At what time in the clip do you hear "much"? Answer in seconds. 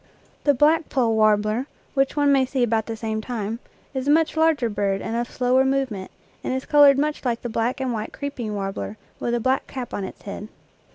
4.09-4.35, 6.97-7.23